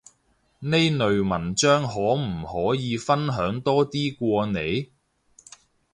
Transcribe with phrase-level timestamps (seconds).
[0.61, 4.89] 呢類文章可唔可以分享多啲過嚟？